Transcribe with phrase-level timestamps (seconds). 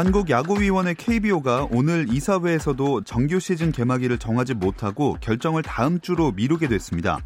[0.00, 7.18] 한국야구위원회 KBO가 오늘 이사회에서도 정규 시즌 개막일을 정하지 못하고 결정을 다음 주로 미루게 됐습니다.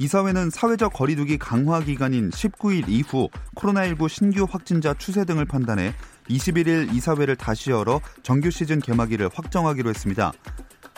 [0.00, 5.94] 이사회는 사회적 거리두기 강화 기간인 19일 이후 코로나19 신규 확진자 추세 등을 판단해
[6.28, 10.32] 21일 이사회를 다시 열어 정규 시즌 개막일을 확정하기로 했습니다.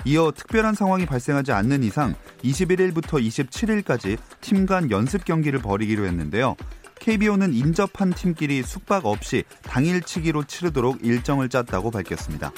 [0.07, 6.57] 이어 특별한 상황이 발생하지 않는 이상 21일부터 27일까지 팀 간 연습 경기를 벌이기로 했는데요.
[7.03, 12.53] KBO는 인접한 팀끼리 숙박 없이 당일치기로 치르도록 일정을 짰다고 밝혔습니다.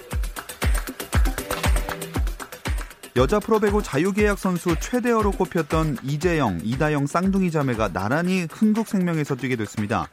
[3.17, 10.09] 여자 프로배구 자유계약 선수 최대어로 꼽혔던 이재영, 이다영 쌍둥이 자매가 나란히 흥국생명에서 뛰게 됐습니다.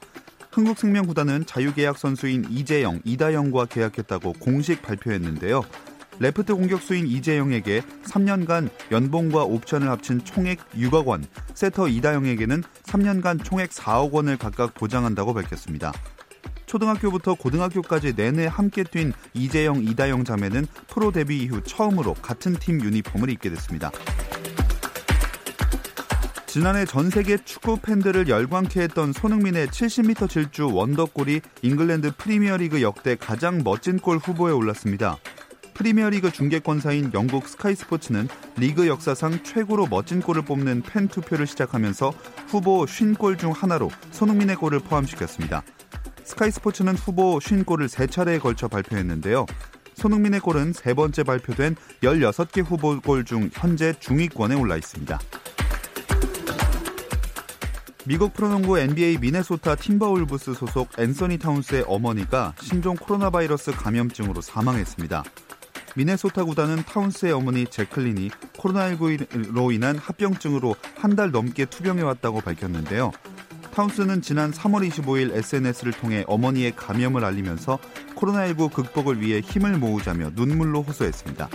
[0.53, 5.65] 흥국생명 구단은 자유계약 선수인 이재영, 이다영과 계약했다고 공식 발표했는데요.
[6.21, 14.11] 레프트 공격수인 이재영에게 3년간 연봉과 옵션을 합친 총액 6억 원, 세터 이다영에게는 3년간 총액 4억
[14.11, 15.91] 원을 각각 보장한다고 밝혔습니다.
[16.67, 23.31] 초등학교부터 고등학교까지 내내 함께 뛴 이재영, 이다영 자매는 프로 데뷔 이후 처음으로 같은 팀 유니폼을
[23.31, 23.89] 입게 됐습니다.
[26.45, 33.63] 지난해 전 세계 축구 팬들을 열광케 했던 손흥민의 70m 질주 원더골이 잉글랜드 프리미어리그 역대 가장
[33.63, 35.17] 멋진 골 후보에 올랐습니다.
[35.81, 42.13] 프리미어리그 중계권사인 영국 스카이 스포츠는 리그 역사상 최고로 멋진 골을 뽑는 팬 투표를 시작하면서
[42.49, 45.63] 후보 50골 중 하나로 손흥민의 골을 포함시켰습니다.
[46.23, 49.47] 스카이 스포츠는 후보 50골을 3차례에 걸쳐 발표했는데요.
[49.95, 55.19] 손흥민의 골은 세 번째 발표된 16개 후보 골 중 현재 중위권에 올라 있습니다.
[58.05, 65.23] 미국 프로농구 NBA 미네소타 팀버울브스 소속 앤서니 타운스의 어머니가 신종 코로나 바이러스 감염증으로 사망했습니다.
[65.95, 73.11] 미네소타 구단은 타운스의 어머니 제클린이 코로나19로 인한 합병증으로 한 달 넘게 투병해 왔다고 밝혔는데요.
[73.73, 77.79] 타운스는 지난 3월 25일 SNS를 통해 어머니의 감염을 알리면서
[78.15, 81.49] 코로나19 극복을 위해 힘을 모으자며 눈물로 호소했습니다.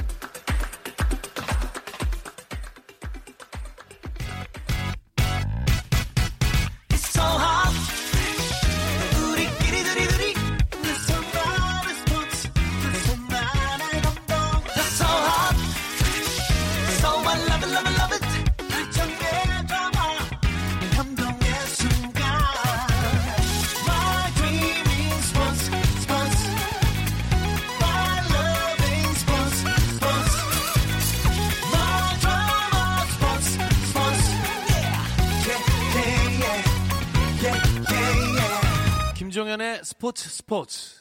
[39.56, 41.00] 김종현의 스포츠 스포츠.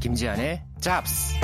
[0.00, 1.34] 김지한의 잡스.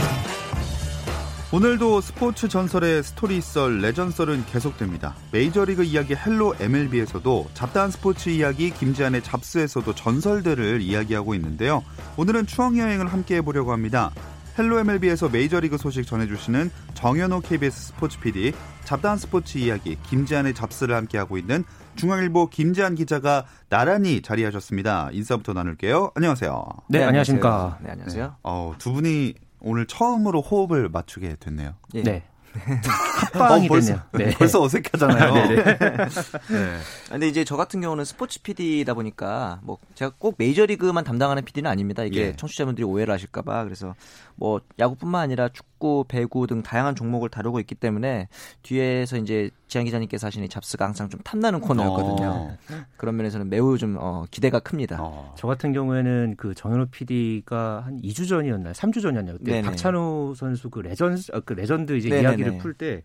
[1.52, 5.14] 오늘도 스포츠 전설의 스토리 썰, 레전썰은 계속됩니다.
[5.32, 11.82] 메이저리그 이야기 헬로 MLB에서도 잡다한 스포츠 이야기 김지한의 잡스에서도 전설들을 이야기하고 있는데요.
[12.16, 14.12] 오늘은 추억 여행을 함께 해보려고 합니다.
[14.58, 18.52] 헬로 MLB에서 메이저리그 소식 전해주시는 정현호 KBS 스포츠 PD,
[18.84, 21.64] 잡다한 스포츠 이야기 김지한의 잡스를 함께하고 있는
[21.97, 25.10] 중앙일보 김지한 기자가 나란히 자리하셨습니다.
[25.12, 26.12] 인사부터 나눌게요.
[26.14, 26.64] 안녕하세요.
[26.88, 27.78] 네, 네 안녕하십니까.
[27.82, 28.26] 네, 안녕하세요.
[28.26, 28.32] 네.
[28.42, 31.75] 어, 두 분이 오늘 처음으로 호흡을 맞추게 됐네요.
[31.94, 32.02] 예.
[32.02, 32.22] 네.
[33.32, 34.31] 합방이 어, 벌써, 됐네요.
[34.31, 34.36] 네.
[34.36, 35.48] 벌써 어색하잖아요.
[35.48, 35.56] 네.
[35.64, 35.76] 네.
[37.10, 42.02] 근데 이제 저 같은 경우는 스포츠 PD다 보니까 뭐 제가 꼭 메이저리그만 담당하는 PD는 아닙니다.
[42.05, 42.37] 이게 예.
[42.37, 43.94] 청취자분들이 오해를 하실까봐 그래서
[44.37, 48.29] 뭐 야구뿐만 아니라 축구, 배구 등 다양한 종목을 다루고 있기 때문에
[48.62, 52.29] 뒤에서 이제 지한 기자님께서 하시는 잡스가 항상 좀 탐나는 코너였거든요.
[52.29, 52.56] 어.
[52.96, 54.99] 그런 면에서는 매우 좀 어, 기대가 큽니다.
[55.00, 55.34] 어.
[55.37, 58.73] 저 같은 경우에는 그 정현호 PD가 한 2주 전이었나요?
[58.73, 59.38] 3주 전이었나요?
[59.38, 59.62] 그때 네네.
[59.69, 62.29] 박찬호 선수 그 레전드 어, 그 레전드 이제 네네네.
[62.29, 63.02] 이야기를 풀 때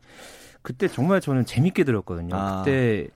[0.61, 2.35] 그때 정말 저는 재밌게 들었거든요.
[2.35, 2.61] 아.
[2.63, 3.07] 그때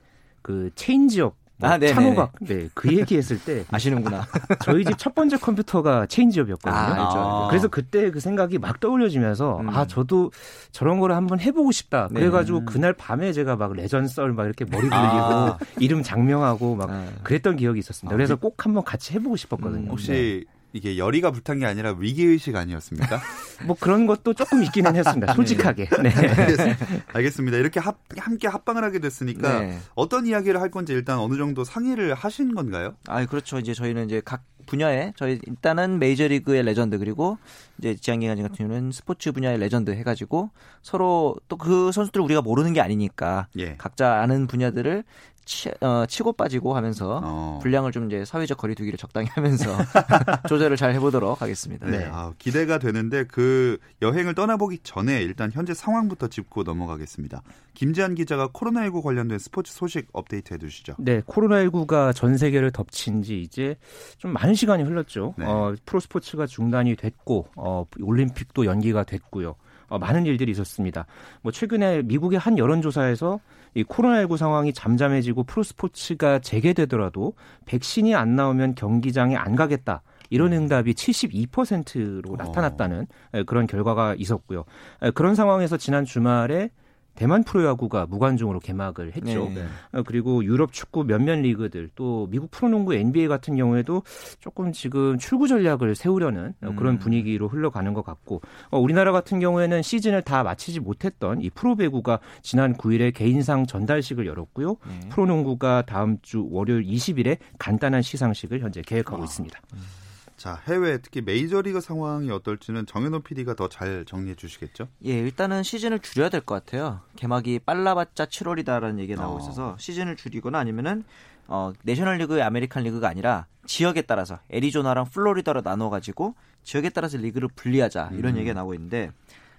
[0.41, 4.25] 그 체인지업 뭐 아, 찬호 박 네, 그 얘기했을 때 아시는구나.
[4.63, 6.75] 저희 집 첫 번째 컴퓨터가 체인지업이었거든요.
[6.75, 7.47] 아, 알죠.
[7.49, 9.69] 그래서 그때 그 생각이 막 떠올려지면서 음.
[9.69, 10.31] 아 저도
[10.71, 12.07] 저런 거를 한번 해보고 싶다.
[12.11, 12.19] 네.
[12.19, 12.65] 그래가지고 음.
[12.65, 15.57] 그날 밤에 제가 막 레전썰 막 이렇게 머리 굴리고 아.
[15.79, 17.05] 이름 작명하고 막 아.
[17.23, 18.15] 그랬던 기억이 있었습니다.
[18.15, 19.85] 그래서 꼭 한번 같이 해보고 싶었거든요.
[19.85, 20.51] 음, 혹시 네.
[20.73, 23.21] 이게 열의가 불탄 게 아니라 위기 의식 아니었습니까?
[23.65, 25.33] 뭐 그런 것도 조금 있기는 했습니다.
[25.35, 25.89] 솔직하게.
[26.03, 26.13] 네.
[27.13, 27.57] 알겠습니다.
[27.57, 29.79] 이렇게 합, 함께 합방을 하게 됐으니까 네.
[29.95, 32.95] 어떤 이야기를 할 건지 일단 어느 정도 상의를 하신 건가요?
[33.07, 33.59] 아, 그렇죠.
[33.59, 37.39] 이제 저희는 이제 각 분야에 저희 일단은 메이저리그의 레전드 그리고
[37.79, 40.51] 이제 지한 기자님 같은 경우는 스포츠 분야의 레전드 해가지고
[40.83, 43.75] 서로 또 그 선수들 우리가 모르는 게 아니니까 예.
[43.77, 45.03] 각자 아는 분야들을
[45.45, 47.59] 치, 어, 치고 빠지고 하면서 어.
[47.61, 49.65] 분량을 좀 이제 사회적 거리두기를 적당히 하면서
[50.47, 51.87] 조절을 잘 해보도록 하겠습니다.
[51.87, 52.09] 네, 네.
[52.11, 57.41] 아, 기대가 되는데 그 여행을 떠나보기 전에 일단 현재 상황부터 짚고 넘어가겠습니다.
[57.73, 60.95] 김지한 기자가 코로나19 관련된 스포츠 소식 업데이트 해주시죠.
[60.99, 63.75] 네, 코로나19가 전 세계를 덮친 지 이제
[64.17, 65.33] 좀 많은 시간이 흘렀죠.
[65.37, 65.45] 네.
[65.45, 69.55] 어, 프로 스포츠가 중단이 됐고 어, 올림픽도 연기가 됐고요.
[69.91, 71.05] 어, 많은 일들이 있었습니다.
[71.41, 73.39] 뭐 최근에 미국의 한 여론조사에서
[73.73, 77.33] 이 코로나19 상황이 잠잠해지고 프로스포츠가 재개되더라도
[77.65, 80.01] 백신이 안 나오면 경기장에 안 가겠다.
[80.29, 80.63] 이런 음.
[80.63, 83.43] 응답이 72%로 나타났다는 어.
[83.45, 84.65] 그런 결과가 있었고요.
[85.13, 86.69] 그런 상황에서 지난 주말에
[87.15, 89.49] 대만 프로야구가 무관중으로 개막을 했죠.
[89.53, 89.65] 네.
[89.91, 94.03] 어, 그리고 유럽 축구 몇몇 리그들 또 미국 프로농구 NBA 같은 경우에도
[94.39, 96.99] 조금 지금 출구 전략을 세우려는 어, 그런 음.
[96.99, 102.75] 분위기로 흘러가는 것 같고 어, 우리나라 같은 경우에는 시즌을 다 마치지 못했던 이 프로배구가 지난
[102.75, 104.77] 9일에 개인상 전달식을 열었고요.
[104.87, 105.09] 네.
[105.09, 109.25] 프로농구가 다음 주 월요일 20일에 간단한 시상식을 현재 계획하고 아.
[109.25, 109.59] 있습니다.
[109.73, 110.00] 음.
[110.41, 114.87] 자, 해외 특히 메이저리그 상황이 어떨지는 정현호 PD가 더 잘 정리해 주시겠죠?
[115.05, 117.01] 예, 일단은 시즌을 줄여야 될 것 같아요.
[117.15, 119.39] 개막이 빨라봤자 7월이다라는 얘기가 나오고 어.
[119.43, 121.03] 있어서 시즌을 줄이거나 아니면은
[121.47, 126.33] 어, 내셔널 리그, 아메리칸 리그가 아니라 지역에 따라서 애리조나랑 플로리다로 나눠 가지고
[126.63, 128.37] 지역에 따라서 리그를 분리하자 이런 음.
[128.39, 129.11] 얘기가 나오고 있는데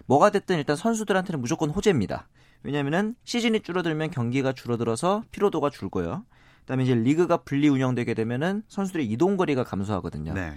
[0.06, 2.26] 뭐가 됐든 일단 선수들한테는 무조건 호재입니다.
[2.64, 6.24] 왜냐면은 시즌이 줄어들면 경기가 줄어들어서 피로도가 줄고요.
[6.62, 10.32] 그다음에 이제 리그가 분리 운영되게 되면은 선수들의 이동 거리가 감소하거든요.
[10.34, 10.54] 네.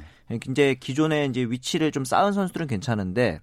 [0.50, 3.40] 이제 기존에 이제 위치를 좀 쌓은 선수들은 괜찮은데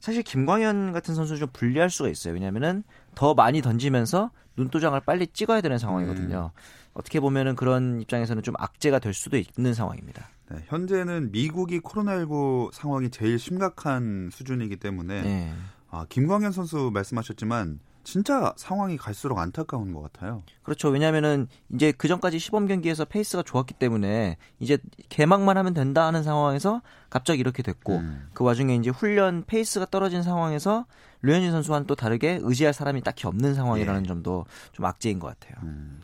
[0.00, 2.34] 사실 김광현 같은 선수는 좀 불리할 수가 있어요.
[2.34, 2.82] 왜냐면은
[3.14, 6.50] 더 많이 던지면서 눈도장을 빨리 찍어야 되는 상황이거든요.
[6.54, 6.60] 음.
[6.92, 10.28] 어떻게 보면은 그런 입장에서는 좀 악재가 될 수도 있는 상황입니다.
[10.50, 15.52] 네, 현재는 미국이 코로나19 상황이 제일 심각한 수준이기 때문에 네.
[15.90, 20.42] 아, 김광현 선수 말씀하셨지만 진짜 상황이 갈수록 안타까운 것 같아요.
[20.62, 20.88] 그렇죠.
[20.88, 24.78] 왜냐하면은 이제 그 전까지 시범 경기에서 페이스가 좋았기 때문에 이제
[25.08, 28.28] 개막만 하면 된다 하는 상황에서 갑자기 이렇게 됐고 음.
[28.34, 30.86] 그 와중에 이제 훈련 페이스가 떨어진 상황에서
[31.22, 34.06] 류현진 선수와는 또 다르게 의지할 사람이 딱히 없는 상황이라는 예.
[34.06, 35.56] 점도 좀 악재인 것 같아요.
[35.62, 36.00] 음.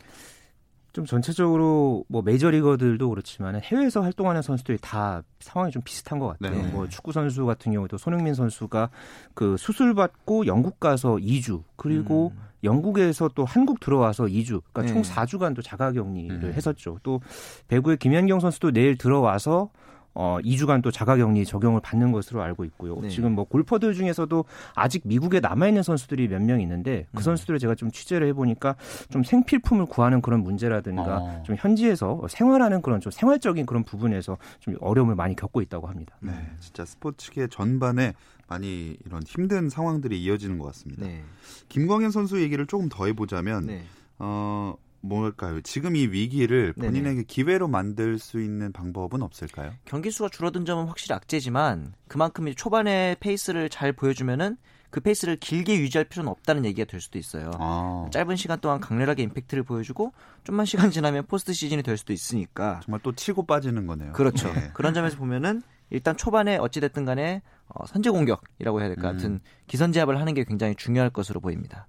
[0.93, 6.63] 좀 전체적으로 뭐 메이저리거들도 그렇지만 해외에서 활동하는 선수들이 다 상황이 좀 비슷한 것 같아요.
[6.63, 6.69] 네.
[6.71, 8.91] 뭐 축구 선수 같은 경우도 손흥민 선수가
[9.35, 12.41] 그 수술 받고 영국 가서 2주 그리고 음.
[12.65, 14.89] 영국에서 또 한국 들어와서 2주, 그러니까 네.
[14.89, 16.53] 총 4주간 또 자가격리를 음.
[16.53, 16.99] 했었죠.
[17.03, 17.21] 또
[17.69, 19.71] 배구의 김연경 선수도 내일 들어와서
[20.15, 23.01] 어 2주간 또 자가격리 적용을 받는 것으로 알고 있고요.
[23.01, 23.09] 네.
[23.09, 27.23] 지금 뭐 골퍼들 중에서도 아직 미국에 남아 있는 선수들이 몇 명 있는데 그 음.
[27.23, 28.75] 선수들을 제가 좀 취재를 해 보니까
[29.11, 31.43] 좀 생필품을 구하는 그런 문제라든가 어.
[31.45, 36.17] 좀 현지에서 생활하는 그런 좀 생활적인 그런 부분에서 좀 어려움을 많이 겪고 있다고 합니다.
[36.21, 38.15] 네, 진짜 스포츠계 전반에
[38.49, 41.07] 많이 이런 힘든 상황들이 이어지는 것 같습니다.
[41.07, 41.23] 네.
[41.69, 43.83] 김광현 선수 얘기를 조금 더 해보자면 네.
[44.19, 44.75] 어.
[45.01, 45.61] 뭘까요?
[45.63, 47.23] 지금 이 위기를 본인에게 네네.
[47.25, 49.73] 기회로 만들 수 있는 방법은 없을까요?
[49.85, 54.57] 경기 수가 줄어든 점은 확실히 악재지만 그만큼 초반에 페이스를 잘 보여주면은
[54.91, 57.51] 그 페이스를 길게 유지할 필요는 없다는 얘기가 될 수도 있어요.
[57.59, 58.09] 아.
[58.13, 60.13] 짧은 시간 동안 강렬하게 임팩트를 보여주고
[60.45, 64.13] 좀만 시간 지나면 포스트 시즌이 될 수도 있으니까 정말 또 치고 빠지는 거네요.
[64.13, 64.53] 그렇죠.
[64.53, 64.71] 네.
[64.75, 69.17] 그런 점에서 보면은 일단 초반에 어찌됐든 간에 어, 선제 공격이라고 해야 될까 음.
[69.17, 71.87] 같은 기선제압을 하는 게 굉장히 중요할 것으로 보입니다.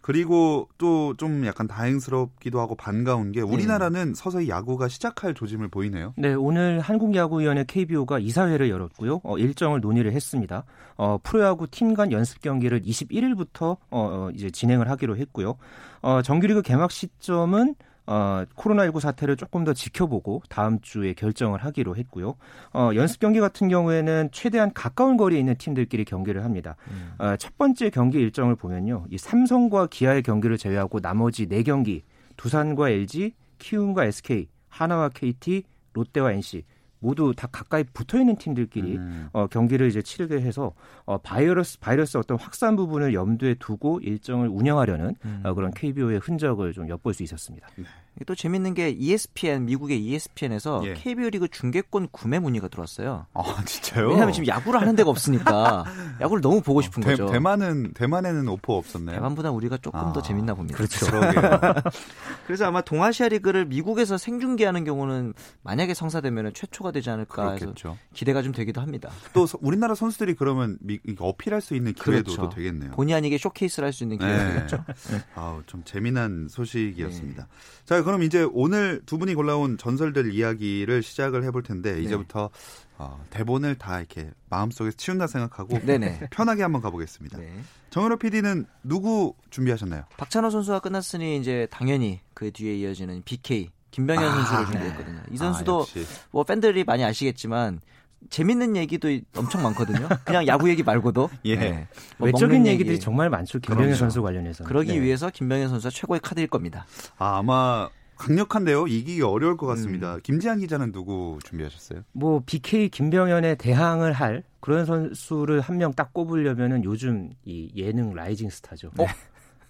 [0.00, 4.12] 그리고 또 좀 약간 다행스럽기도 하고 반가운 게 우리나라는 네.
[4.14, 6.14] 서서히 야구가 시작할 조짐을 보이네요.
[6.16, 9.20] 네, 오늘 한국야구위원회 KBO가 이사회를 열었고요.
[9.24, 10.64] 어, 일정을 논의를 했습니다.
[10.96, 15.56] 어, 프로야구 팀 간 연습 경기를 21일부터 어, 어, 이제 진행을 하기로 했고요.
[16.02, 17.74] 어, 정규리그 개막 시점은
[18.10, 22.34] 어, 코로나19 사태를 조금 더 지켜보고 다음 주에 결정을 하기로 했고요.
[22.74, 26.74] 어, 연습 경기 같은 경우에는 최대한 가까운 거리에 있는 팀들끼리 경기를 합니다.
[26.90, 27.12] 음.
[27.18, 29.06] 어, 첫 번째 경기 일정을 보면요.
[29.10, 32.02] 이 삼성과 기아의 경기를 제외하고 나머지 4경기
[32.36, 35.62] 두산과 LG, 키움과 SK, 하나와 KT,
[35.92, 36.64] 롯데와 NC
[37.00, 39.28] 모두 다 가까이 붙어 있는 팀들끼리 음.
[39.32, 40.72] 어, 경기를 이제 치르게 해서
[41.04, 45.40] 어, 바이러스 바이러스 어떤 확산 부분을 염두에 두고 일정을 운영하려는 음.
[45.44, 47.66] 어, 그런 KBO의 흔적을 좀 엿볼 수 있었습니다.
[47.76, 47.84] 네.
[48.26, 50.94] 또 재밌는 게 ESPN 미국의 ESPN에서 예.
[50.94, 53.26] KBO 리그 중계권 구매 문의가 들어왔어요.
[53.32, 54.08] 아 진짜요?
[54.08, 55.84] 왜냐하면 지금 야구를 하는 데가 없으니까
[56.20, 57.26] 야구를 너무 보고 싶은 어, 대, 거죠.
[57.32, 59.16] 대만은 대만에는 오퍼 없었나요?
[59.16, 60.76] 대만보다 우리가 조금 아, 더 재밌나 봅니다.
[60.76, 61.06] 그렇죠.
[62.46, 67.72] 그래서 아마 동아시아 리그를 미국에서 생중계하는 경우는 만약에 성사되면 최초가 되지 않을까 해서
[68.12, 69.10] 기대가 좀 되기도 합니다.
[69.32, 72.48] 또 우리나라 선수들이 그러면 미, 어필할 수 있는 기회도 그렇죠.
[72.50, 72.90] 되겠네요.
[72.92, 74.54] 본의 아니게 쇼케이스를 할 수 있는 기회가 네.
[74.54, 74.84] 되겠죠.
[75.10, 75.22] 네.
[75.34, 77.42] 아우 좀 재미난 소식이었습니다.
[77.42, 77.84] 네.
[77.84, 82.02] 자 그럼 이제 오늘 두 분이 골라온 전설들 이야기를 시작을 해볼 텐데 네.
[82.02, 82.50] 이제부터
[82.98, 86.28] 어, 대본을 다 이렇게 마음속에 치운다 생각하고 네네.
[86.30, 87.38] 편하게 한번 가보겠습니다.
[87.38, 87.50] 네.
[87.90, 90.04] 정현호 PD는 누구 준비하셨나요?
[90.16, 94.72] 박찬호 선수가 끝났으니 이제 당연히 그 뒤에 이어지는 BK 김병현 아, 선수를 네.
[94.72, 95.22] 준비했거든요.
[95.32, 97.80] 이 선수도 아, 뭐 팬들이 많이 아시겠지만
[98.28, 100.08] 재밌는 얘기도 엄청 많거든요.
[100.24, 101.30] 그냥 야구 얘기 말고도.
[101.46, 101.56] 예.
[101.56, 101.86] 네.
[102.18, 103.00] 뭐 외적인 얘기들이 얘기.
[103.00, 103.58] 정말 많죠.
[103.58, 103.98] 김병현 그렇죠.
[103.98, 104.64] 선수 관련해서.
[104.64, 105.00] 그러기 네.
[105.00, 106.86] 위해서 김병현 선수가 최고의 카드일 겁니다.
[107.18, 108.86] 아, 아마 강력한데요.
[108.86, 110.16] 이기기 어려울 것 같습니다.
[110.16, 110.20] 음.
[110.22, 112.02] 김지한 기자는 누구 준비하셨어요?
[112.12, 118.50] 뭐 BK 김병현에 대항을 할 그런 선수를 한 명 딱 꼽으려면은 요즘 이 예능 라이징
[118.50, 118.90] 스타죠.
[118.98, 119.06] 어?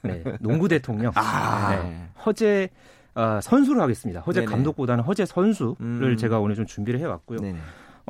[0.03, 0.25] 네.
[0.41, 1.13] 농구 대통령.
[1.15, 1.77] 아.
[1.83, 2.09] 네.
[2.27, 2.69] 허재
[3.15, 4.21] 어, 선수로 하겠습니다.
[4.21, 4.51] 허재 네네.
[4.53, 6.17] 감독보다는 허재 선수를 음.
[6.17, 7.39] 제가 오늘 좀 준비를 해왔고요.
[7.41, 7.59] 네네.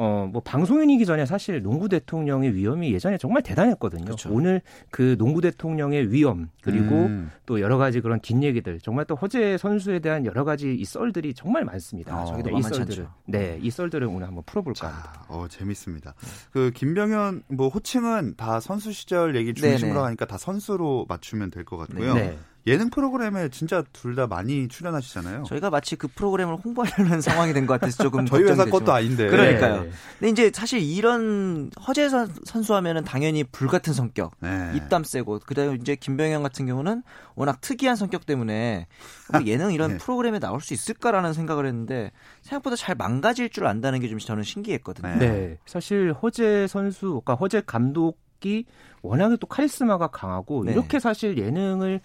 [0.03, 4.05] 어, 뭐 방송인이기 전에 사실 농구 대통령의 위험이 예전에 정말 대단했거든요.
[4.07, 4.33] 그렇죠.
[4.33, 7.31] 오늘 그 농구 대통령의 위험 그리고 음.
[7.45, 11.35] 또 여러 가지 그런 긴 얘기들 정말 또 허재 선수에 대한 여러 가지 이 썰들이
[11.35, 12.17] 정말 많습니다.
[12.17, 15.25] 아, 저기도 네, 이 썰들을 네, 이 썰들을 오늘 한번 풀어볼까 합니다.
[15.29, 16.15] 어, 재밌습니다.
[16.51, 20.05] 그 김병현 뭐 호칭은 다 선수 시절 얘기 중심으로 네네.
[20.05, 22.15] 하니까 다 선수로 맞추면 될 것 같고요.
[22.15, 22.39] 네.
[22.67, 25.45] 예능 프로그램에 진짜 둘 다 많이 출연하시잖아요.
[25.45, 29.29] 저희가 마치 그 프로그램을 홍보하려는 상황이 된 것 같아서 조금 저희 회사 것도 아닌데.
[29.29, 29.85] 그러니까요.
[29.85, 29.91] 네.
[30.19, 32.09] 근데 이제 사실 이런 허재
[32.45, 34.73] 선수 하면은 당연히 불 같은 성격, 네.
[34.75, 37.03] 입담 세고 그다음에 이제 김병현 같은 경우는
[37.35, 38.87] 워낙 특이한 성격 때문에
[39.33, 39.99] 뭐 예능 이런 네.
[39.99, 42.11] 프로그램에 나올 수 있을까라는 생각을 했는데
[42.43, 45.17] 생각보다 잘 망가질 줄 안다는 게 좀 저는 신기했거든요.
[45.17, 45.29] 네.
[45.29, 45.59] 네.
[45.67, 48.65] 사실 허재 선수, 그러니까 허재 감독이
[49.03, 50.73] 워낙에 또 카리스마가 강하고 네.
[50.73, 52.01] 이렇게 사실 예능을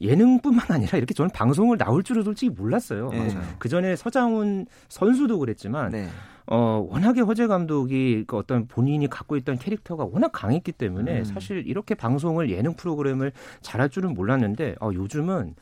[0.00, 3.10] 예능뿐만 아니라 이렇게 저는 방송을 나올 줄은 솔직히 몰랐어요.
[3.10, 3.28] 네.
[3.58, 6.08] 그 전에 서장훈 선수도 그랬지만 네.
[6.46, 11.24] 어, 워낙에 허재 감독이 그 어떤 본인이 갖고 있던 캐릭터가 워낙 강했기 때문에 음.
[11.24, 15.54] 사실 이렇게 방송을 예능 프로그램을 잘할 줄은 몰랐는데 어, 요즘은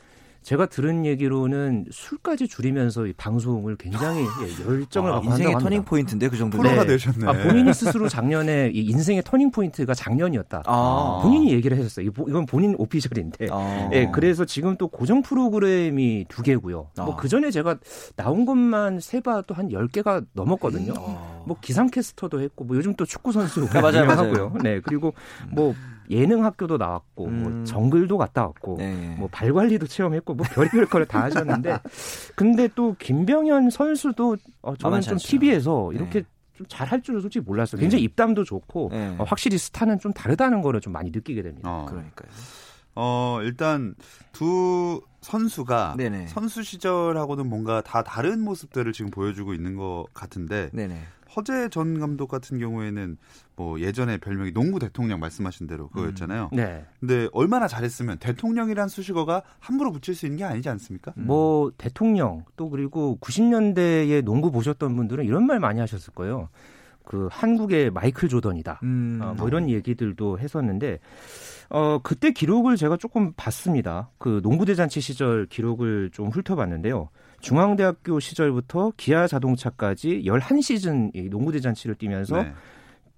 [0.45, 6.29] 제가 들은 얘기로는 술까지 줄이면서 이 방송을 굉장히 예, 열정을 아, 갖고 인생의 터닝 포인트인데
[6.29, 6.89] 그 정도 프로가 네.
[6.89, 7.27] 되셨네.
[7.27, 10.65] 아, 본인이 스스로 작년에 이 인생의 터닝 포인트가 작년이었다.
[10.67, 11.21] 아.
[11.23, 12.05] 본인이 얘기를 하셨어요.
[12.07, 13.47] 이건 본인 official인데.
[13.51, 13.89] 아.
[13.95, 16.91] 예, 그래서 지금 또 고정 프로그램이 두 개고요.
[16.99, 17.17] 뭐 아.
[17.17, 17.79] 그 전에 제가
[18.15, 20.93] 나온 것만 세봐도 한 10개가 넘었거든요.
[20.95, 21.43] 아.
[21.47, 24.53] 뭐 기상캐스터도 했고 뭐 요즘 또 축구 선수 아, 맞아요, 맞아요.
[24.63, 25.15] 네, 그리고
[25.51, 25.75] 뭐
[26.11, 27.55] 예능 학교도 나왔고 뭐 음.
[27.55, 29.15] 뭐 정글도 갔다 왔고 네.
[29.19, 31.79] 뭐 발 관리도 체험했고 뭐 별의별 거를 다 하셨는데
[32.37, 36.27] 근데 또 김병현 선수도 어, 저는 좀 TV에서 이렇게 네.
[36.57, 37.81] 좀 잘할 줄은 솔직히 몰랐어요.
[37.81, 38.05] 굉장히 네.
[38.05, 39.17] 입담도 좋고 네.
[39.19, 41.69] 어, 확실히 스타는 좀 다르다는 거를 좀 많이 느끼게 됩니다.
[41.69, 41.87] 어.
[41.89, 42.31] 그러니까요.
[42.97, 43.95] 어, 일단
[44.33, 46.29] 두 선수가 네네.
[46.29, 51.01] 선수 시절하고는 뭔가 다 다른 모습들을 지금 보여주고 있는 것 같은데 네네.
[51.35, 53.17] 허재 전 감독 같은 경우에는
[53.57, 56.50] 뭐 예전에 별명이 농구 대통령 말씀하신 대로 그거였잖아요.
[56.53, 56.57] 음.
[56.57, 56.85] 네.
[57.00, 61.12] 근데 얼마나 잘했으면 대통령이란 수식어가 함부로 붙일 수 있는 게 아니지 않습니까?
[61.19, 61.26] 음.
[61.26, 66.49] 뭐 대통령 또 그리고 90년대에 농구 보셨던 분들은 이런 말 많이 하셨을 거예요.
[67.05, 68.81] 그 한국의 마이클 조던이다.
[68.83, 69.21] 음.
[69.23, 70.99] 어, 뭐 이런 얘기들도 했었는데
[71.69, 74.11] 어 그때 기록을 제가 조금 봤습니다.
[74.19, 77.09] 그 농구 대잔치 시절 기록을 좀 훑어봤는데요.
[77.45, 82.53] 중앙대학교 시절부터 기아 자동차까지 11시즌 농구대 잔치를 뛰면서 네.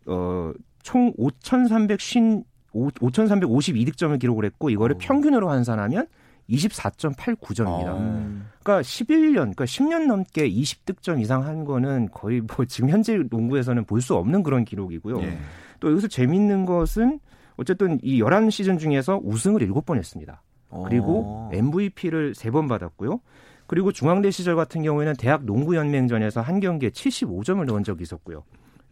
[0.06, 0.52] 어,
[0.82, 4.98] 총 5,350 5,352득점을 기록을 했고 이거를 오.
[4.98, 6.06] 평균으로 환산하면
[6.50, 7.86] 24.89점입니다.
[7.88, 8.42] 어.
[8.62, 14.00] 그러니까 11년, 그러니까 10년 넘게 20득점 이상 한 거는 거의 뭐 지금 현재 농구에서는 볼
[14.00, 15.22] 수 없는 그런 기록이고요.
[15.22, 15.38] 예.
[15.80, 17.18] 또 여기서 재밌는 것은
[17.56, 20.42] 어쨌든 이 11시즌 중에서 우승을 7번 했습니다.
[20.84, 23.20] 그리고 MVP를 3번 받았고요.
[23.66, 28.44] 그리고 중앙대 시절 같은 경우에는 대학 농구연맹전에서 한 경기에 75점을 넣은 적이 있었고요.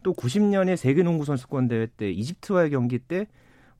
[0.03, 3.27] 또 90년에 세계 농구 선수권 대회 때 이집트와의 경기 때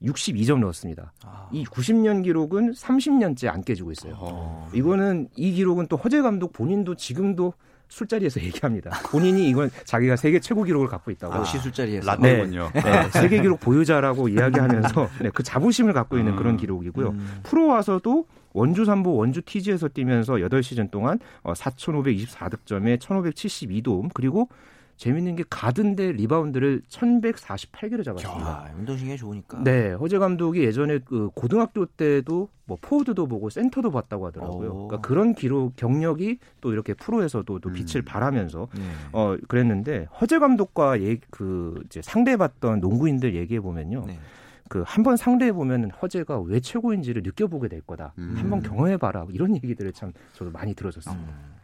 [0.04, 1.14] 62점 넣었습니다.
[1.24, 1.50] 아.
[1.52, 4.16] 이 90년 기록은 30년째 안 깨지고 있어요.
[4.18, 4.70] 어.
[4.74, 7.54] 이거는 이 기록은 또 허재 감독 본인도 지금도
[7.88, 8.90] 술자리에서 얘기합니다.
[9.12, 11.36] 본인이 이건 자기가 세계 최고 기록을 갖고 있다고.
[11.36, 12.08] 역시 술자리에서.
[12.08, 12.72] 라떼군요.
[12.74, 16.38] 네, 네, 세계 기록 보유자라고 이야기하면서 네, 그 자부심을 갖고 있는 음.
[16.38, 17.10] 그런 기록이고요.
[17.10, 17.40] 음.
[17.44, 18.26] 프로 와서도
[18.56, 24.50] 원주 삼보 원주 TG에서 뛰면서 8시즌 동안 4,524득점에 어, 1,572도움 그리고
[24.98, 28.50] 재밌는 게 가드인데 리바운드를 1148개를 잡았습니다.
[28.50, 29.62] 야, 운동신경이 좋으니까.
[29.62, 34.70] 네, 허재 감독이 예전에 그 고등학교 때도 뭐 포워드도 보고 센터도 봤다고 하더라고요.
[34.70, 34.88] 오.
[34.88, 38.06] 그러니까 그런 기록 경력이 또 이렇게 프로에서도 또 빛을 음.
[38.06, 38.82] 발하면서 네.
[39.12, 44.06] 어 그랬는데 허재 감독과 예, 그 이제 상대해봤던 농구인들 얘기해 보면요.
[44.08, 44.18] 네.
[44.70, 48.14] 그 한 번 상대해 보면 허재가 왜 최고인지를 느껴보게 될 거다.
[48.18, 48.34] 음.
[48.38, 49.26] 한번 경험해 봐라.
[49.32, 51.32] 이런 얘기들을 참 저도 많이 들어왔습니다.
[51.32, 51.56] 음.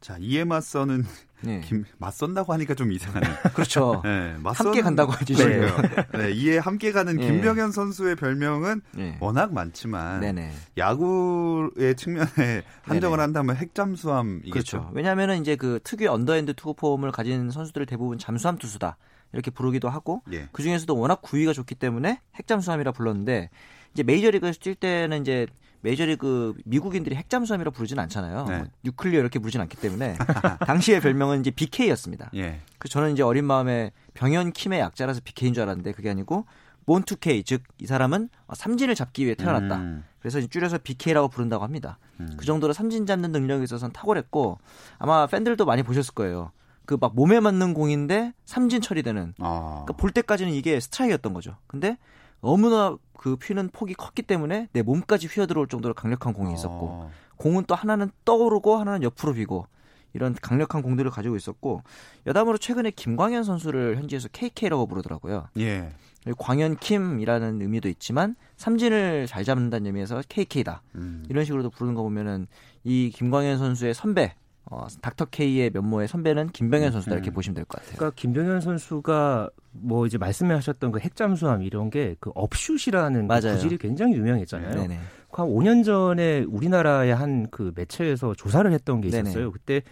[0.00, 1.04] 자 이에 맞서는
[1.40, 1.60] 네.
[1.64, 3.32] 김, 맞선다고 하니까 좀 이상하네요.
[3.54, 4.02] 그렇죠.
[4.04, 5.34] 네, 맞선, 함께 간다고 하지.
[5.34, 5.66] 네.
[6.12, 7.26] 네, 이에 함께 가는 네.
[7.26, 9.16] 김병현 선수의 별명은 네.
[9.20, 10.52] 워낙 많지만 네네.
[10.76, 13.22] 야구의 측면에 한정을 네네.
[13.22, 14.50] 한다면 핵잠수함이겠죠.
[14.52, 14.90] 그렇죠.
[14.94, 18.98] 왜냐하면 이제 그 특유의 언더핸드 투구 폼을 가진 선수들 대부분 잠수함 투수다.
[19.32, 20.48] 이렇게 부르기도 하고 예.
[20.52, 23.50] 그 중에서도 워낙 구위가 좋기 때문에 핵잠수함이라 불렀는데
[23.92, 25.46] 이제 메이저리그에서 뛸 때는 이제
[25.82, 28.44] 메이저리그 미국인들이 핵잠수함이라 부르지는 않잖아요.
[28.48, 28.58] 네.
[28.58, 30.16] 뭐 뉴클리어 이렇게 부르진 않기 때문에
[30.66, 32.30] 당시의 별명은 이제 BK였습니다.
[32.34, 32.60] 예.
[32.78, 36.46] 그 저는 이제 어린 마음에 병현 킴의 약자라서 BK인 줄 알았는데 그게 아니고
[36.86, 39.76] 몬투케이 즉 이 사람은 삼진을 잡기 위해 태어났다.
[39.76, 40.04] 음.
[40.18, 41.98] 그래서 줄여서 BK라고 부른다고 합니다.
[42.20, 42.34] 음.
[42.36, 44.58] 그 정도로 삼진 잡는 능력에 있어서는 탁월했고
[44.98, 46.50] 아마 팬들도 많이 보셨을 거예요.
[46.86, 49.34] 그 막 몸에 맞는 공인데 삼진 처리되는.
[49.38, 49.82] 아.
[49.84, 51.56] 그러니까 볼 때까지는 이게 스트라이크였던 거죠.
[51.66, 51.98] 근데
[52.40, 57.10] 너무나 그 휘는 폭이 컸기 때문에 내 몸까지 휘어들어올 정도로 강력한 공이 있었고 아.
[57.36, 59.66] 공은 또 하나는 떠오르고 하나는 옆으로 비고
[60.14, 61.82] 이런 강력한 공들을 가지고 있었고
[62.26, 65.48] 여담으로 최근에 김광현 선수를 현지에서 KK라고 부르더라고요.
[65.58, 65.92] 예.
[66.38, 70.82] 광현 킴이라는 의미도 있지만 삼진을 잘 잡는다는 의미에서 KK다.
[70.94, 71.24] 음.
[71.28, 72.46] 이런 식으로도 부르는 거 보면은
[72.82, 74.34] 이 김광현 선수의 선배
[74.68, 77.34] 어, 닥터 K의 면모의 선배는 김병현 선수다 이렇게 음.
[77.34, 77.96] 보시면 될 것 같아요.
[77.96, 84.14] 그러니까 김병현 선수가 뭐 이제 말씀하셨던 그 핵잠수함 이런 게 그 업슛이라는 그 구질이 굉장히
[84.14, 84.74] 유명했잖아요.
[84.74, 84.98] 네네.
[85.30, 89.32] 한 5년 전에 우리나라의 한 그 매체에서 조사를 했던 게 있었어요.
[89.34, 89.50] 네네.
[89.52, 89.82] 그때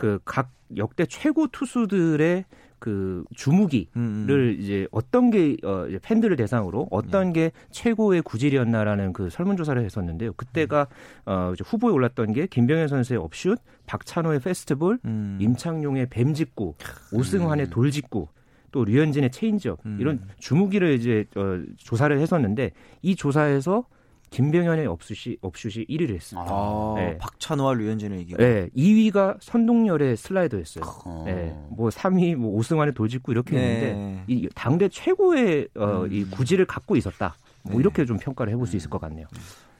[0.00, 2.44] 그 각 역대 최고 투수들의
[2.78, 4.56] 그 주무기를 음, 음.
[4.58, 7.48] 이제 어떤 게 어, 팬들을 대상으로 어떤 네.
[7.48, 10.32] 게 최고의 구질이었나라는 그 설문조사를 했었는데요.
[10.32, 10.86] 그때가
[11.26, 15.36] 어, 이제 후보에 올랐던 게 김병현 선수의 업슛, 박찬호의 패스트볼, 음.
[15.40, 16.74] 임창용의 뱀직구,
[17.12, 17.70] 오승환의 음.
[17.70, 18.28] 돌직구,
[18.72, 19.98] 또 류현진의 체인지업 음.
[20.00, 23.84] 이런 주무기를 이제 어, 조사를 했었는데 이 조사에서
[24.30, 26.48] 김병현의 업슛이 업슛이 1위를 했습니다.
[26.50, 27.18] 아, 네.
[27.18, 28.38] 박찬호와 류현진을 이기고.
[28.38, 30.84] 네, 2위가 선동열의 슬라이더였어요.
[31.04, 31.24] 어.
[31.26, 33.62] 네, 뭐 3위 뭐 오승환의 돌직구 이렇게 네.
[33.62, 36.12] 했는데 이 당대 최고의 어, 음.
[36.12, 37.34] 이 구질을 갖고 있었다.
[37.62, 37.80] 뭐 네.
[37.80, 39.26] 이렇게 좀 평가를 해볼 수 있을 것 같네요.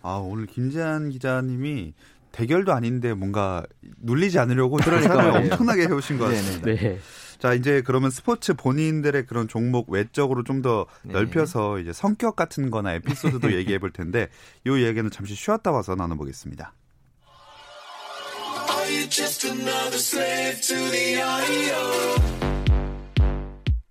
[0.02, 1.94] 아 오늘 김재한 기자님이
[2.32, 3.64] 대결도 아닌데 뭔가
[4.00, 6.66] 눌리지 않으려고 그러니까 엄청나게 해오신 것 같습니다.
[6.74, 6.98] 네.
[7.40, 11.14] 자, 이제 그러면 스포츠 본인들의 그런 종목 외적으로 좀더 네.
[11.14, 14.28] 넓혀서 이제 성격 같은 거나 에피소드도 얘기해 볼 텐데
[14.66, 16.74] 요 얘기는 잠시 쉬었다 와서 나눠보겠습니다.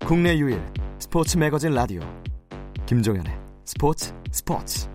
[0.06, 0.62] 국내 유일
[1.00, 2.02] 스포츠 매거진 라디오
[2.86, 3.34] 김종현의
[3.66, 4.88] 스포츠 스포츠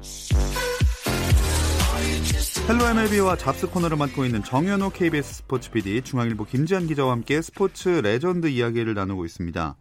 [2.68, 7.88] 헬로 MLB와 잡스 코너를 맡고 있는 정현호 KBS 스포츠 PD, 중앙일보 김지한 기자와 함께 스포츠
[7.90, 9.76] 레전드 이야기를 나누고 있습니다.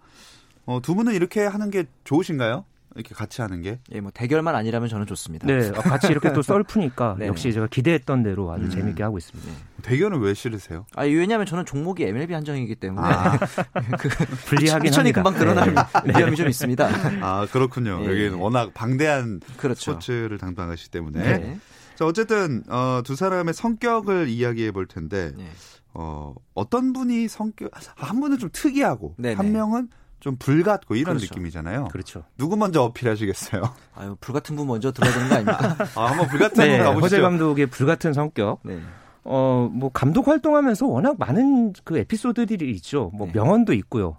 [0.66, 2.66] 어, 두 분은 이렇게 하는 게 좋으신가요?
[2.96, 3.80] 이렇게 같이 하는 게?
[3.94, 5.48] 예, 뭐 대결만 아니라면 저는 좋습니다.
[5.48, 7.28] 네, 어, 같이 이렇게 또 썰 푸니까 네.
[7.28, 8.70] 역시 제가 기대했던 대로 아주 음.
[8.70, 9.50] 재밌게 하고 있습니다.
[9.50, 9.58] 네.
[9.82, 10.86] 대결은 왜 싫으세요?
[10.96, 13.38] 아, 왜냐하면 저는 종목이 MLB 한정이기 때문에 아.
[13.98, 14.10] 그
[14.46, 15.24] 불리하긴 합니다.
[15.24, 15.74] 금방 드러날
[16.06, 16.14] 네.
[16.20, 16.90] 위험이 좀 있습니다.
[17.22, 18.00] 아, 그렇군요.
[18.02, 18.08] 네.
[18.10, 19.94] 여기는 워낙 방대한 그렇죠.
[19.94, 21.38] 스포츠를 담당하시기 때문에.
[21.40, 21.60] 네.
[21.96, 25.46] 자, 어쨌든 어, 두 사람의 성격을 이야기해 볼 텐데 네.
[25.94, 29.36] 어, 어떤 분이 성격 한 분은 좀 특이하고 네네.
[29.36, 31.34] 한 명은 좀 불같고 이런 그렇죠.
[31.34, 31.90] 느낌이잖아요.
[31.92, 32.24] 그렇죠.
[32.38, 33.62] 누구 먼저 어필하시겠어요?
[33.96, 35.78] 아유, 불같은 분 먼저 들어야 되는 거 아닙니까?
[36.00, 37.06] 아, 한번 불같은 네, 분 가보시죠.
[37.06, 38.62] 허재 감독의 불같은 성격.
[38.64, 38.80] 네.
[39.26, 43.12] 어, 뭐 감독 활동하면서 워낙 많은 그 에피소드들이 있죠.
[43.14, 43.34] 뭐 네.
[43.34, 44.18] 명언도 있고요.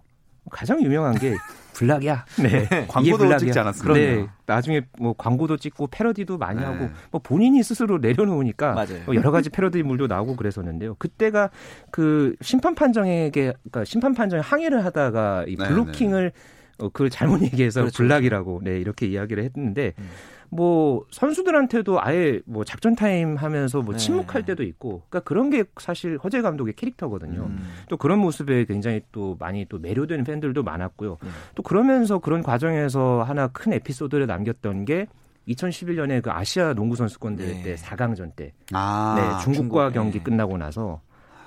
[0.50, 1.34] 가장 유명한 게
[1.74, 2.24] 블락이야.
[2.40, 2.86] 네.
[2.88, 3.38] 광고도 블락이야.
[3.38, 3.98] 찍지 않았습니까?
[3.98, 4.28] 네.
[4.46, 6.66] 나중에 뭐 광고도 찍고 패러디도 많이 네.
[6.66, 10.94] 하고 뭐 본인이 스스로 내려놓으니까 뭐 여러 가지 패러디물도 나오고 그랬었는데요.
[11.00, 11.50] 그때가
[11.90, 16.84] 그 심판 판정에게 그러니까 심판 판정에 항의를 하다가 이 네, 블로킹을 네.
[16.84, 17.96] 어, 그걸 잘못 얘기해서 그렇죠.
[17.98, 20.10] 블락이라고 네 이렇게 이야기를 했는데 음.
[20.54, 23.98] 뭐 선수들한테도 아예 뭐 작전 타임 하면서 뭐 네.
[23.98, 27.46] 침묵할 때도 있고 그러니까 그런 게 사실 허재 감독의 캐릭터거든요.
[27.46, 27.58] 음.
[27.88, 31.18] 또 그런 모습에 굉장히 또 많이 또 매료되는 팬들도 많았고요.
[31.20, 31.28] 네.
[31.56, 35.08] 또 그러면서 그런 과정에서 하나 큰 에피소드를 남겼던 게
[35.48, 37.62] 2011년에 그 아시아 농구 선수권 대회 네.
[37.62, 40.24] 때 4강전 때 아, 네, 중국과 중국, 경기 네.
[40.24, 41.00] 끝나고 나서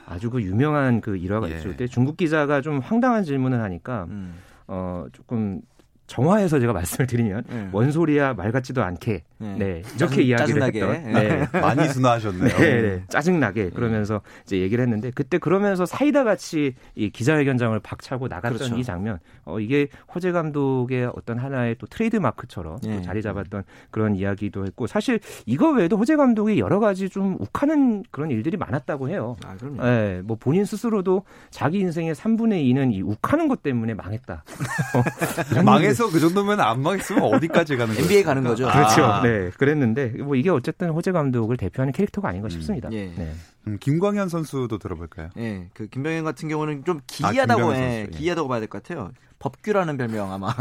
[0.05, 1.55] 아주 그 유명한 그 일화가 예.
[1.55, 1.69] 있죠.
[1.69, 4.35] 그때 중국 기자가 좀 황당한 질문을 하니까 음.
[4.67, 5.61] 어 조금
[6.07, 7.69] 정화해서 제가 말씀을 드리면 네.
[7.71, 10.81] 원소리야 말 같지도 않게 네, 네 이렇게 짜증, 이야기를 짜증나게.
[10.81, 11.47] 했던 네.
[11.59, 12.57] 많이 순화하셨네요.
[12.57, 13.03] 네, 네.
[13.09, 13.69] 짜증나게 네.
[13.69, 18.77] 그러면서 이제 얘기를 했는데 그때 그러면서 사이다 같이 이 기자회견장을 박차고 나갔던 그렇죠.
[18.77, 23.01] 이 장면 어 이게 허재 감독의 어떤 하나의 또 트레이드 마크처럼 또 네.
[23.01, 28.31] 자리 잡았던 그런 이야기도 했고 사실 이거 외에도 허재 감독이 여러 가지 좀 욱하는 그런
[28.31, 29.35] 일들이 많았다고 해요.
[29.45, 29.83] 아, 그럼요.
[29.83, 34.43] 네, 뭐 본인 스스로도 자기 인생의 3분의 2는 이 욱하는 것 때문에 망했다.
[35.65, 38.03] 망 해서 그 정도면 안 망했으면 어디까지 가는 거예요?
[38.05, 38.67] NBA 가는 거죠.
[38.71, 39.03] 그렇죠.
[39.03, 39.21] 아.
[39.23, 39.49] 네.
[39.57, 42.49] 그랬는데 뭐 이게 어쨌든 호재 감독을 대표하는 캐릭터가 아닌가 음.
[42.51, 42.89] 싶습니다.
[42.91, 43.11] 예.
[43.17, 43.33] 네.
[43.65, 45.29] 음, 김광현 선수도 들어볼까요?
[45.37, 45.67] 예.
[45.73, 48.01] 그 김광현 같은 경우는 좀 기이하다고 아, 해.
[48.01, 48.07] 예.
[48.15, 49.11] 기이하다고 봐야 될 것 같아요.
[49.39, 50.53] 법규라는 별명 아마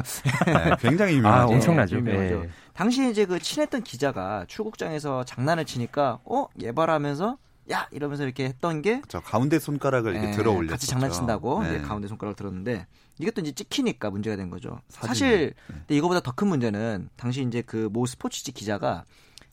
[0.47, 1.53] 네, 굉장히 유명하죠.
[1.53, 2.01] 아, 엄청나죠.
[2.01, 2.49] 네.
[2.75, 7.39] 당시에 이제 그 친했던 기자가 출국장에서 장난을 치니까 어 예바라면서
[7.71, 9.21] 야 이러면서 이렇게 했던 게 그렇죠.
[9.23, 10.71] 가운데 손가락을 이렇게 네, 들어 올렸죠.
[10.73, 11.81] 같이 장난친다고 네.
[11.83, 12.87] 가운데 손가락을 들었는데
[13.19, 14.81] 이것도 이제 찍히니까 문제가 된 거죠.
[14.89, 15.75] 사실 네.
[15.79, 19.05] 근데 이거보다 더 큰 문제는 당시 이제 그 모 스포츠지 기자가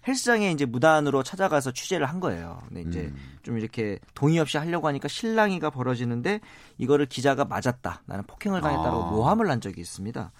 [0.05, 2.61] 헬스장에 이제 무단으로 찾아가서 취재를 한 거예요.
[2.67, 3.15] 근데 이제 음.
[3.41, 6.41] 좀 이렇게 동의 없이 하려고 하니까 실랑이가 벌어지는데
[6.77, 8.03] 이거를 기자가 맞았다.
[8.05, 9.11] 나는 폭행을 당했다고 아.
[9.11, 10.31] 모함을 한 적이 있습니다.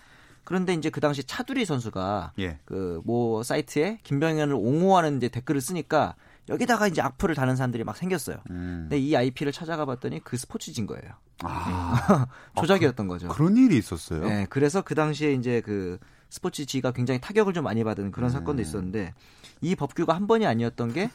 [0.44, 2.60] 그런데 이제 그 당시 차두리 선수가 예.
[2.66, 6.16] 그모 사이트에 김병현을 옹호하는 이제 댓글을 쓰니까
[6.50, 8.38] 여기다가 이제 악플을 다는 사람들이 막 생겼어요.
[8.50, 8.88] 음.
[8.90, 11.14] 근데 이 IP를 찾아가 봤더니 그 스포츠진 거예요.
[11.44, 12.28] 아.
[12.60, 13.30] 조작이었던 거죠.
[13.30, 14.28] 그런 일이 있었어요.
[14.28, 18.34] 네, 그래서 그 당시에 이제 그 스포츠지가 굉장히 타격을 좀 많이 받은 그런 음.
[18.34, 19.14] 사건도 있었는데
[19.62, 21.10] 이 법규가 한 번이 아니었던 게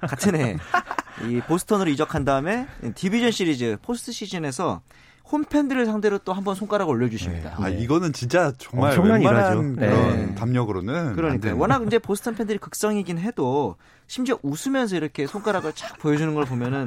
[0.00, 0.56] 같은 해
[1.28, 4.80] 이 보스턴으로 이적한 다음에 디비전 시리즈 포스트 시즌에서
[5.32, 7.50] 홈팬들을 상대로 또 한번 손가락 올려주십니다.
[7.50, 7.56] 네.
[7.58, 7.78] 아 네.
[7.78, 9.56] 이거는 진짜 정말 엄청난 일화죠.
[9.56, 10.34] 그런 네.
[10.34, 16.44] 담력으로는 그러니까 워낙 이제 보스턴 팬들이 극성이긴 해도 심지어 웃으면서 이렇게 손가락을 착 보여주는 걸
[16.44, 16.86] 보면은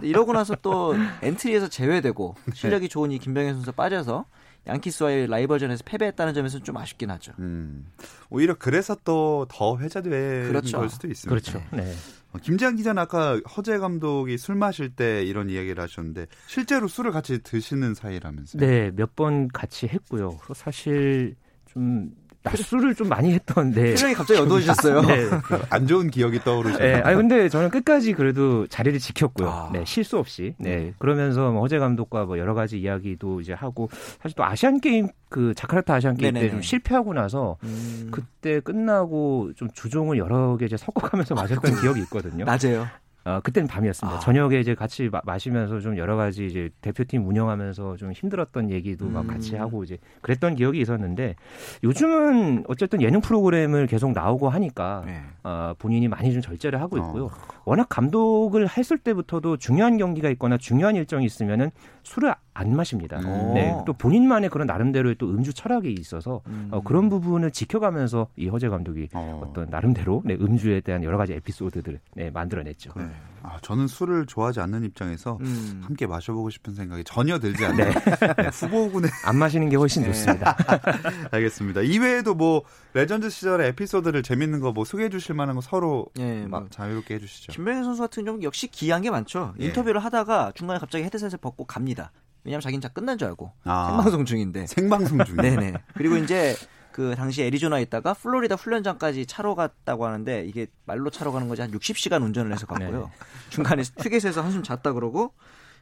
[0.00, 4.24] 이러고 나서 또 엔트리에서 제외되고 실력이 좋은 이 김병현 선수 빠져서
[4.66, 7.32] 양키스와의 라이벌전에서 패배했다는 점에서는 좀 아쉽긴 하죠.
[7.40, 7.84] 음,
[8.30, 10.78] 오히려 그래서 또 더 회자되는 그렇죠.
[10.78, 11.28] 걸 수도 있습니다.
[11.28, 11.62] 그렇죠.
[11.76, 11.92] 네.
[12.32, 17.42] 어, 김지한 기자는 아까 허재 감독이 술 마실 때 이런 이야기를 하셨는데 실제로 술을 같이
[17.42, 18.60] 드시는 사이라면서요?
[18.60, 20.38] 네, 몇 번 같이 했고요.
[20.54, 21.34] 사실
[21.66, 22.10] 좀
[22.44, 23.90] 낮술을 좀 많이 했던데.
[23.90, 25.02] 표정이 갑자기 어두워지셨어요.
[25.02, 25.28] 네.
[25.70, 26.96] 안 좋은 기억이 떠오르시네요.
[26.96, 27.02] 네.
[27.02, 29.48] 아니, 근데 저는 끝까지 그래도 자리를 지켰고요.
[29.48, 29.70] 아.
[29.72, 29.84] 네.
[29.86, 30.54] 실수 없이.
[30.58, 30.76] 네.
[30.76, 30.94] 네.
[30.98, 33.88] 그러면서 뭐 허재 감독과 뭐 여러 가지 이야기도 이제 하고
[34.22, 38.08] 사실 또 아시안 게임 그 자카르타 아시안 게임 때 좀 실패하고 나서 음.
[38.10, 42.44] 그때 끝나고 좀 주종을 여러 개 이제 섞어가면서 마셨던 기억이 있거든요.
[42.44, 42.86] 맞아요.
[43.24, 44.16] 어, 그때는 밤이었습니다.
[44.16, 44.20] 아.
[44.20, 49.12] 저녁에 이제 같이 마, 마시면서 좀 여러 가지 이제 대표팀 운영하면서 좀 힘들었던 얘기도 음.
[49.12, 51.36] 막 같이 하고 이제 그랬던 기억이 있었는데
[51.84, 55.22] 요즘은 어쨌든 예능 프로그램을 계속 나오고 하니까 네.
[55.44, 57.26] 어, 본인이 많이 좀 절제를 하고 있고요.
[57.26, 57.30] 어.
[57.64, 61.70] 워낙 감독을 했을 때부터도 중요한 경기가 있거나 중요한 일정이 있으면은
[62.02, 63.18] 술을 안 마십니다.
[63.20, 63.54] 음.
[63.54, 66.68] 네, 또 본인만의 그런 나름대로의 또 음주 철학이 있어서 음.
[66.70, 69.50] 어, 그런 부분을 지켜가면서 이 허재 감독이 어.
[69.54, 72.92] 떤 나름대로 네, 음주에 대한 여러 가지 에피소드들을 네, 만들어냈죠.
[72.96, 73.04] 네.
[73.44, 75.80] 아, 저는 술을 좋아하지 않는 입장에서 음.
[75.84, 77.86] 함께 마셔보고 싶은 생각이 전혀 들지 않네요.
[77.92, 78.34] 네.
[78.36, 80.08] 네, 후보군에 안 마시는 게 훨씬 네.
[80.08, 80.56] 좋습니다.
[81.30, 81.82] 알겠습니다.
[81.82, 82.62] 이외에도 뭐
[82.94, 87.18] 레전드 시절의 에피소드를 재밌는 거 뭐 소개해 주실 만한 거 서로 네, 뭐 자유롭게 해
[87.18, 87.52] 주시죠.
[87.52, 89.54] 김병현 선수 같은 경우 역시 기이한 게 많죠.
[89.60, 89.66] 예.
[89.66, 92.10] 인터뷰를 하다가 중간에 갑자기 헤드셋을 벗고 갑니다.
[92.44, 94.66] 왜냐하면 자기는 자 끝난 줄 알고 아, 생방송 중인데.
[94.66, 95.36] 생방송 중.
[95.42, 95.74] 네네.
[95.94, 96.56] 그리고 이제
[96.92, 101.70] 그 당시 애리조나에 있다가 플로리다 훈련장까지 차로 갔다고 하는데 이게 말로 차로 가는 거지 한
[101.70, 103.00] 60시간 운전을 해서 갔고요.
[103.06, 103.26] 네.
[103.50, 105.32] 중간에 휴게소에서 한숨 잤다 그러고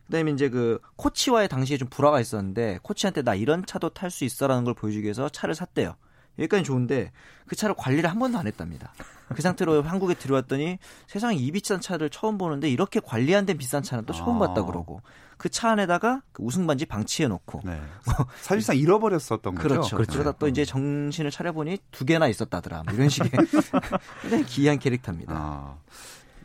[0.06, 4.64] 그다음에 이제 그 코치와의 당시에 좀 불화가 있었는데 코치한테 나 이런 차도 탈 수 있어라는
[4.64, 5.96] 걸 보여주기 위해서 차를 샀대요.
[6.38, 7.12] 여기까지 좋은데
[7.46, 8.92] 그 차를 관리를 한 번도 안 했답니다.
[9.34, 13.82] 그 상태로 한국에 들어왔더니 세상에 이 비싼 차를 처음 보는데 이렇게 관리 안 된 비싼
[13.82, 14.48] 차는 또 처음 아.
[14.48, 15.02] 봤다 그러고
[15.36, 17.80] 그 차 안에다가 그 우승 반지 방치해 놓고 네.
[18.04, 19.68] 뭐 사실상 잃어버렸었던 거죠.
[19.68, 19.96] 그렇죠.
[19.96, 20.12] 그렇죠.
[20.12, 22.82] 그러다 또 이제 정신을 차려보니 두 개나 있었다더라.
[22.84, 23.30] 뭐 이런 식의
[24.22, 25.32] 굉장히 기이한 캐릭터입니다.
[25.34, 25.76] 아.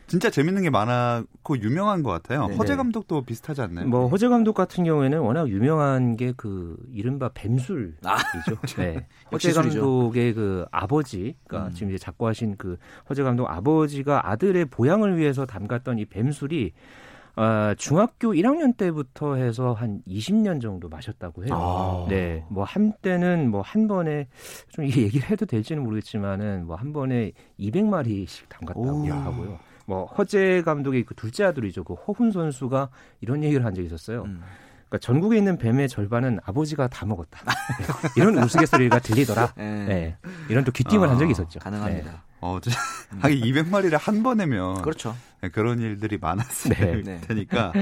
[0.06, 2.42] 진짜 재밌는 게 많았고 유명한 것 같아요.
[2.46, 2.56] 네네.
[2.56, 3.88] 허재 감독도 비슷하지 않나요?
[3.88, 7.96] 뭐 허재 감독 같은 경우에는 워낙 유명한 게 그 이른바 뱀술이죠.
[8.04, 8.16] 아,
[8.76, 9.06] 네.
[9.32, 11.74] 허재 감독의 그 아버지, 그러니까 음.
[11.74, 12.76] 지금 이제 작고하신 그
[13.08, 16.72] 허재 감독 아버지가 아들의 보양을 위해서 담갔던 이 뱀술이
[17.36, 21.54] 어, 중학교 1학년 때부터 해서 한 20년 정도 마셨다고 해요.
[21.54, 22.06] 아.
[22.08, 22.44] 네.
[22.48, 24.28] 뭐 한때는 뭐 한 번에
[24.70, 29.06] 좀이 얘기를 해도 될지는 모르겠지만은 뭐 한 번에 200마리씩 담갔다고 오.
[29.10, 29.58] 하고요.
[29.86, 31.84] 뭐 허재 감독의 그 둘째 아들이죠.
[31.84, 34.24] 그 허훈 선수가 이런 얘기를 한 적이 있었어요.
[34.24, 34.42] 음.
[34.88, 37.40] 그러니까 전국에 있는 뱀의 절반은 아버지가 다 먹었다.
[38.16, 39.54] 이런 우스갯소리가 들리더라.
[39.56, 39.84] 네.
[39.86, 40.16] 네.
[40.48, 41.58] 이런 또 귀띔을 아, 한 적이 있었죠.
[41.58, 42.10] 가능합니다.
[42.10, 42.18] 네.
[42.40, 42.60] 어,
[43.20, 45.16] 하긴 200마리를 한 번에면 그렇죠.
[45.40, 47.20] 네, 그런 일들이 많았을 네.
[47.22, 47.72] 테니까.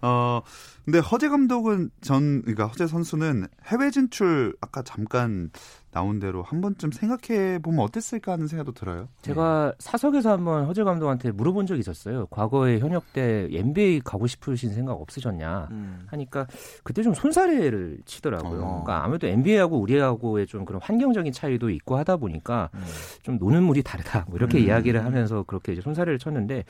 [0.00, 0.40] 어,
[0.84, 5.50] 근데 허재 감독은 전, 그러니까 허재 선수는 해외 진출 아까 잠깐
[5.90, 9.08] 나온 대로 한 번쯤 생각해 보면 어땠을까 하는 생각도 들어요.
[9.22, 12.26] 제가 사석에서 한번 허재 감독한테 물어본 적이 있었어요.
[12.26, 16.06] 과거에 현역 때 NBA 가고 싶으신 생각 없으셨냐 음.
[16.06, 16.46] 하니까
[16.82, 18.60] 그때 좀 손사래를 치더라고요.
[18.60, 18.82] 어.
[18.84, 22.80] 그러니까 아무래도 NBA하고 우리하고의 좀 그런 환경적인 차이도 있고 하다 보니까 음.
[23.22, 24.26] 좀 노는 물이 다르다.
[24.28, 24.64] 뭐 이렇게 음.
[24.64, 26.64] 이야기를 하면서 그렇게 이제 손사래를 쳤는데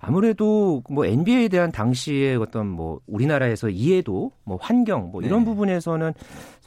[0.00, 5.44] 아무래도 뭐 NBA에 대한 당시의 어떤 뭐 우리나라에서 이해도 뭐 환경 뭐 이런 네.
[5.44, 6.12] 부분에서는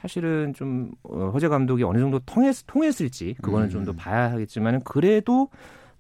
[0.06, 3.70] 사실은 좀 어, 허재 감독이 어느 정도 통했, 통했을지 그거는 음.
[3.70, 5.50] 좀더 봐야 하겠지만은 그래도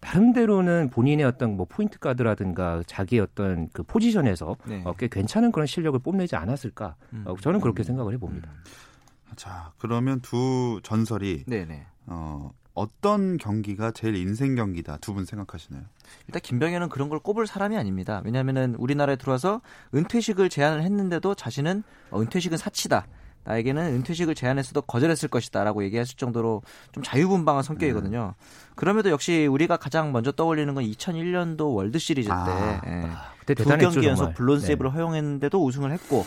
[0.02, 4.82] 나름대로는 본인의 어떤 뭐 포인트 가드라든가 자기의 어떤 그 포지션에서 네.
[4.86, 7.24] 어, 꽤 괜찮은 그런 실력을 뽐내지 않았을까 음.
[7.26, 7.86] 어, 저는 그렇게 음.
[7.86, 8.50] 생각을 해봅니다.
[8.50, 8.64] 음.
[9.36, 11.86] 자 그러면 두 전설이 네네.
[12.06, 15.84] 어, 어떤 경기가 제일 인생 경기다 두 분 생각하시나요?
[16.28, 18.22] 일단 김병현은 그런 걸 꼽을 사람이 아닙니다.
[18.24, 19.62] 왜냐하면 우리나라에 들어와서
[19.94, 23.08] 은퇴식을 제안을 했는데도 자신은 어, 은퇴식은 사치다.
[23.46, 28.34] 나에게는 은퇴식을 제안했어도 거절했을 것이다라고 얘기했을 정도로 좀 자유분방한 성격이거든요.
[28.38, 28.46] 음.
[28.76, 32.92] 그럼에도 역시 우리가 가장 먼저 떠올리는 건 2001년도 월드 시리즈 때 아, 예.
[33.06, 34.66] 아, 그때 두 경기 연속 블론 네.
[34.66, 36.26] 세이브를 허용했는데도 우승을 했고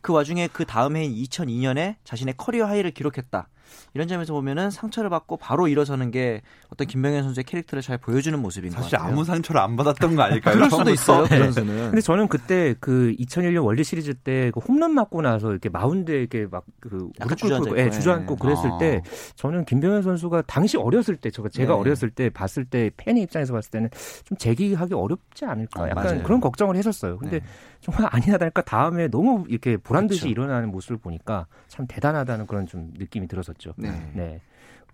[0.00, 3.48] 그 와중에 그 다음 해인 2002년에 자신의 커리어 하이를 기록했다.
[3.92, 8.70] 이런 점에서 보면은 상처를 받고 바로 일어서는 게 어떤 김병현 선수의 캐릭터를 잘 보여주는 모습인
[8.70, 8.90] 것 같아요.
[8.90, 10.54] 사실 아무 상처를 안 받았던 거 아닐까요?
[10.54, 11.24] 그럴 수도 있어요.
[11.24, 11.74] 그 선수는.
[11.76, 11.82] 네.
[11.84, 16.46] 근데 저는 그때 그 2001년 월드 시리즈 때 그 홈런 맞고 나서 이렇게 마운드에 이렇게
[16.50, 18.78] 막그 무릎 꿇고 예, 주저앉고 그랬을 아.
[18.78, 19.02] 때
[19.36, 21.80] 저는 김병현 선수가 당시 어렸을 때 제가 제가 네.
[21.80, 23.90] 어렸을 때 봤을 때 팬의 입장에서 봤을 때는
[24.24, 27.18] 좀 재기하기 어렵지 않을까 약간 아, 그런 걱정을 했었어요.
[27.18, 27.46] 근데 네.
[27.84, 30.30] 정말 아니하다니까 다음에 너무 이렇게 보란 듯이 그렇죠.
[30.30, 33.74] 일어나는 모습을 보니까 참 대단하다는 그런 좀 느낌이 들었었죠.
[33.76, 34.10] 네.
[34.14, 34.40] 네.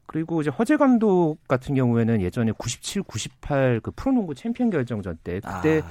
[0.06, 5.82] 그리고 이제 허재 감독 같은 경우에는 예전에 97, 98 그 프로농구 챔피언 결정전 때 그때
[5.84, 5.88] 아.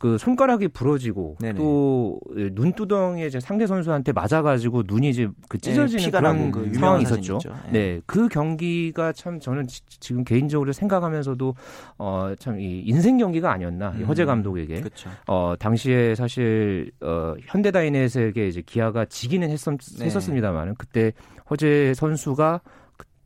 [0.00, 1.58] 그 손가락이 부러지고 네네.
[1.58, 7.02] 또 눈두덩이에 이제 상대 선수한테 맞아가지고 눈이 이제 그 네, 찢어지는 네, 그런 그 상황이
[7.02, 7.38] 있었죠.
[7.66, 7.70] 네.
[7.72, 8.00] 네.
[8.06, 9.82] 그 경기가 참 저는 지,
[10.14, 11.54] 금 개인적으로 생각하면서도
[11.98, 14.04] 어 참 이 인생 경기가 아니었나 음.
[14.06, 14.80] 허재 감독에게.
[14.80, 15.10] 그쵸.
[15.26, 20.06] 어 당시에 사실 어 현대다이넷에게 이제 기아가 지기는 했었, 네.
[20.06, 21.12] 했었습니다만은 그때
[21.50, 22.62] 허재 선수가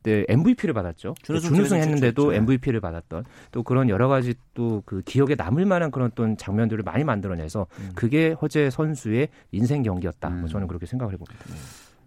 [0.05, 1.15] 때 MVP를 받았죠.
[1.23, 6.11] 준우승, 준우승 했는데도 MVP를 받았던 또 그런 여러 가지 또 그 기억에 남을 만한 그런
[6.13, 7.91] 또 장면들을 많이 만들어내서 음.
[7.95, 10.29] 그게 허재 선수의 인생 경기였다.
[10.29, 10.39] 뭐 음.
[10.41, 11.43] 뭐 저는 그렇게 생각을 해봅니다.
[11.49, 11.55] 네.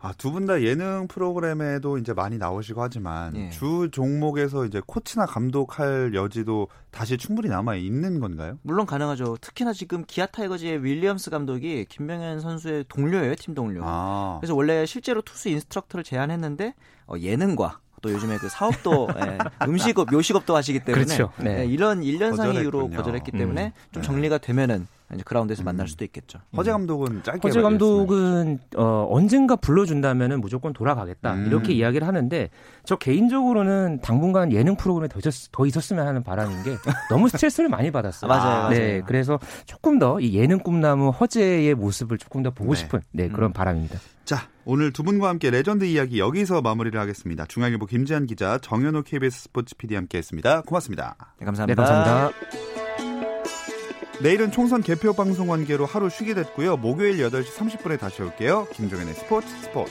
[0.01, 3.51] 아, 두 분 다 예능 프로그램에도 이제 많이 나오시고 하지만 네.
[3.51, 8.59] 주 종목에서 이제 코치나 감독할 여지도 다시 충분히 남아 있는 건가요?
[8.63, 9.39] 물론 가능하죠.
[9.41, 13.81] 특히나 지금 기아 타이거즈의 윌리엄스 감독이 김병현 선수의 동료예요, 팀 동료.
[13.85, 14.37] 아.
[14.41, 16.75] 그래서 원래 실제로 투수 인스트럭터를 제안했는데
[17.09, 21.31] 어, 예능과 또 요즘에 그 사업도 예, 음식업 요식업도 하시기 때문에 그렇죠.
[21.39, 21.61] 네.
[21.61, 23.73] 예, 이런 일신상 이유로 거절했기 때문에 음.
[23.93, 24.07] 좀 네.
[24.07, 25.65] 정리가 되면은 이제 그라운드에서 음.
[25.65, 26.39] 만날 수도 있겠죠.
[26.55, 31.47] 허재 감독은 짧게 허재 감독은 어, 언젠가 불러준다면은 무조건 돌아가겠다 음.
[31.47, 32.51] 이렇게 이야기를 하는데
[32.85, 36.77] 저 개인적으로는 당분간 예능 프로그램에 더, 있었, 더 있었으면 하는 바람인 게
[37.09, 38.31] 너무 스트레스를 많이 받았어요.
[38.31, 39.03] 아, 맞아요, 네, 맞아요.
[39.07, 42.81] 그래서 조금 더 이 예능 꿈나무 허재의 모습을 조금 더 보고 네.
[42.81, 43.53] 싶은 네, 그런 음.
[43.53, 43.99] 바람입니다.
[44.25, 47.47] 자, 오늘 두 분과 함께 레전드 이야기 여기서 마무리를 하겠습니다.
[47.47, 50.61] 중앙일보 김지한 기자, 정현호 KBS 스포츠 PD 함께했습니다.
[50.61, 51.17] 고맙습니다.
[51.39, 51.83] 네, 감사합니다.
[51.83, 52.39] 네, 감사합니다.
[54.21, 56.77] 내일은 총선 개표 방송 관계로 하루 쉬게 됐고요.
[56.77, 58.69] 목요일 8시 30분에 다시 올게요.
[58.75, 59.91] 김종현의 스포츠 스포츠.